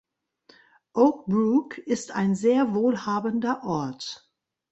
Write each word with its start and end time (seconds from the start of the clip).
Oak 0.95 1.27
Brook 1.27 1.77
ist 1.77 2.09
ein 2.09 2.33
sehr 2.33 2.73
wohlhabender 2.73 3.61
Ort. 3.63 4.31